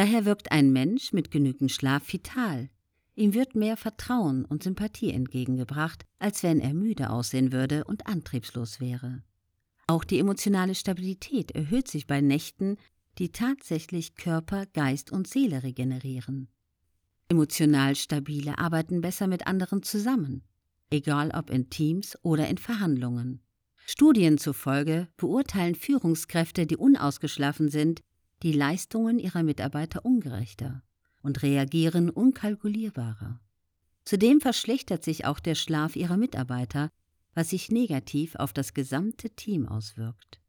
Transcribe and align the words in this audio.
Daher 0.00 0.24
wirkt 0.24 0.50
ein 0.50 0.72
Mensch 0.72 1.12
mit 1.12 1.30
genügend 1.30 1.70
Schlaf 1.70 2.10
vital. 2.10 2.70
Ihm 3.16 3.34
wird 3.34 3.54
mehr 3.54 3.76
Vertrauen 3.76 4.46
und 4.46 4.62
Sympathie 4.62 5.10
entgegengebracht, 5.10 6.06
als 6.18 6.42
wenn 6.42 6.58
er 6.58 6.72
müde 6.72 7.10
aussehen 7.10 7.52
würde 7.52 7.84
und 7.84 8.06
antriebslos 8.06 8.80
wäre. 8.80 9.22
Auch 9.86 10.04
die 10.04 10.18
emotionale 10.18 10.74
Stabilität 10.74 11.50
erhöht 11.50 11.86
sich 11.86 12.06
bei 12.06 12.22
Nächten, 12.22 12.78
die 13.18 13.30
tatsächlich 13.30 14.14
Körper, 14.14 14.64
Geist 14.72 15.12
und 15.12 15.28
Seele 15.28 15.64
regenerieren. 15.64 16.48
Emotional 17.28 17.94
stabile 17.94 18.56
arbeiten 18.56 19.02
besser 19.02 19.26
mit 19.26 19.46
anderen 19.46 19.82
zusammen, 19.82 20.44
egal 20.88 21.30
ob 21.34 21.50
in 21.50 21.68
Teams 21.68 22.16
oder 22.22 22.48
in 22.48 22.56
Verhandlungen. 22.56 23.42
Studien 23.84 24.38
zufolge 24.38 25.08
beurteilen 25.18 25.74
Führungskräfte, 25.74 26.66
die 26.66 26.78
unausgeschlafen 26.78 27.68
sind, 27.68 28.00
die 28.42 28.52
Leistungen 28.52 29.18
ihrer 29.18 29.42
Mitarbeiter 29.42 30.04
ungerechter 30.04 30.82
und 31.22 31.42
reagieren 31.42 32.10
unkalkulierbarer. 32.10 33.40
Zudem 34.04 34.40
verschlechtert 34.40 35.04
sich 35.04 35.26
auch 35.26 35.40
der 35.40 35.54
Schlaf 35.54 35.96
ihrer 35.96 36.16
Mitarbeiter, 36.16 36.90
was 37.34 37.50
sich 37.50 37.70
negativ 37.70 38.34
auf 38.36 38.52
das 38.52 38.74
gesamte 38.74 39.30
Team 39.30 39.68
auswirkt. 39.68 40.40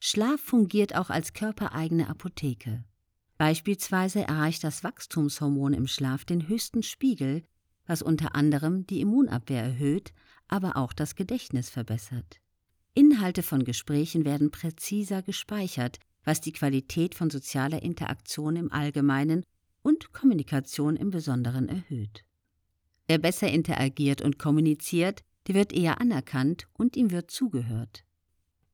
Schlaf 0.00 0.40
fungiert 0.40 0.94
auch 0.94 1.10
als 1.10 1.32
körpereigene 1.32 2.08
Apotheke. 2.08 2.84
Beispielsweise 3.38 4.22
erreicht 4.22 4.62
das 4.62 4.84
Wachstumshormon 4.84 5.72
im 5.72 5.86
Schlaf 5.86 6.24
den 6.24 6.46
höchsten 6.46 6.82
Spiegel, 6.82 7.42
was 7.86 8.02
unter 8.02 8.34
anderem 8.34 8.86
die 8.86 9.00
Immunabwehr 9.00 9.62
erhöht, 9.62 10.12
aber 10.46 10.76
auch 10.76 10.92
das 10.92 11.16
Gedächtnis 11.16 11.70
verbessert. 11.70 12.40
Inhalte 12.94 13.42
von 13.42 13.64
Gesprächen 13.64 14.24
werden 14.24 14.50
präziser 14.50 15.22
gespeichert, 15.22 15.98
was 16.24 16.40
die 16.40 16.52
Qualität 16.52 17.14
von 17.14 17.30
sozialer 17.30 17.82
Interaktion 17.82 18.56
im 18.56 18.72
Allgemeinen 18.72 19.44
und 19.82 20.12
Kommunikation 20.12 20.96
im 20.96 21.10
Besonderen 21.10 21.68
erhöht. 21.68 22.24
Wer 23.06 23.18
besser 23.18 23.48
interagiert 23.48 24.22
und 24.22 24.38
kommuniziert, 24.38 25.22
der 25.46 25.54
wird 25.54 25.72
eher 25.72 26.00
anerkannt 26.00 26.66
und 26.72 26.96
ihm 26.96 27.10
wird 27.10 27.30
zugehört. 27.30 28.04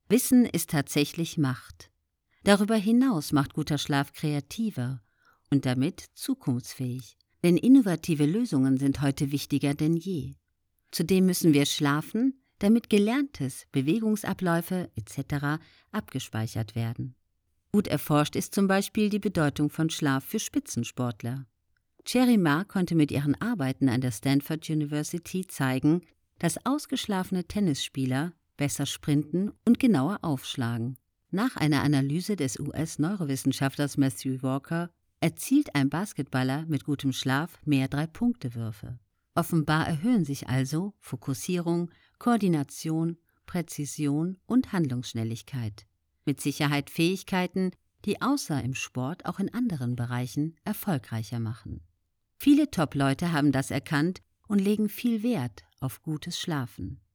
Wissen 0.08 0.44
ist 0.44 0.70
tatsächlich 0.70 1.36
Macht. 1.36 1.90
Darüber 2.44 2.76
hinaus 2.76 3.32
macht 3.32 3.54
guter 3.54 3.76
Schlaf 3.76 4.12
kreativer 4.12 5.02
und 5.50 5.66
damit 5.66 6.06
zukunftsfähig, 6.14 7.16
denn 7.42 7.56
innovative 7.56 8.24
Lösungen 8.24 8.78
sind 8.78 9.02
heute 9.02 9.32
wichtiger 9.32 9.74
denn 9.74 9.96
je. 9.96 10.36
Zudem 10.90 11.26
müssen 11.26 11.52
wir 11.52 11.66
schlafen, 11.66 12.40
damit 12.58 12.90
Gelerntes, 12.90 13.66
Bewegungsabläufe 13.72 14.90
etc. 14.94 15.60
abgespeichert 15.92 16.74
werden. 16.74 17.14
Gut 17.72 17.86
erforscht 17.86 18.34
ist 18.34 18.54
zum 18.54 18.66
Beispiel 18.66 19.10
die 19.10 19.20
Bedeutung 19.20 19.70
von 19.70 19.90
Schlaf 19.90 20.24
für 20.24 20.40
Spitzensportler. 20.40 21.46
Cherry 22.04 22.36
Ma 22.36 22.64
konnte 22.64 22.96
mit 22.96 23.12
ihren 23.12 23.40
Arbeiten 23.40 23.88
an 23.88 24.00
der 24.00 24.10
Stanford 24.10 24.68
University 24.68 25.46
zeigen, 25.46 26.00
dass 26.40 26.64
ausgeschlafene 26.66 27.44
Tennisspieler 27.44 28.32
besser 28.56 28.86
sprinten 28.86 29.52
und 29.64 29.78
genauer 29.78 30.18
aufschlagen. 30.22 30.96
Nach 31.30 31.56
einer 31.56 31.82
Analyse 31.82 32.34
des 32.34 32.58
US-Neurowissenschaftlers 32.58 33.96
Matthew 33.96 34.42
Walker 34.42 34.90
erzielt 35.20 35.76
ein 35.76 35.90
Basketballer 35.90 36.64
mit 36.66 36.84
gutem 36.84 37.12
Schlaf 37.12 37.60
mehr 37.64 37.86
Drei-Punkte-Würfe. 37.86 38.98
Offenbar 39.36 39.86
erhöhen 39.86 40.24
sich 40.24 40.48
also 40.48 40.94
Fokussierung, 40.98 41.90
Koordination, 42.18 43.16
Präzision 43.46 44.38
und 44.46 44.72
Handlungsschnelligkeit 44.72 45.86
mit 46.24 46.40
Sicherheit 46.40 46.90
Fähigkeiten, 46.90 47.72
die 48.04 48.22
außer 48.22 48.62
im 48.62 48.74
Sport 48.74 49.26
auch 49.26 49.38
in 49.38 49.52
anderen 49.52 49.96
Bereichen 49.96 50.56
erfolgreicher 50.64 51.40
machen. 51.40 51.80
Viele 52.36 52.70
Top-Leute 52.70 53.32
haben 53.32 53.52
das 53.52 53.70
erkannt 53.70 54.22
und 54.48 54.58
legen 54.58 54.88
viel 54.88 55.22
Wert 55.22 55.64
auf 55.80 56.02
gutes 56.02 56.38
Schlafen. 56.38 57.00